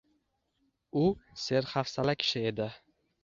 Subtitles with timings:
[1.01, 1.03] U
[1.43, 2.69] serhafsala kishi edi.